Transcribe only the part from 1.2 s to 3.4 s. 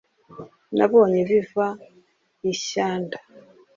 biva i shyanda,